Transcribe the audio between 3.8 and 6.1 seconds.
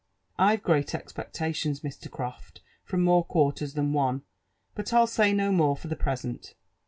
one, but I'll say no more fpr the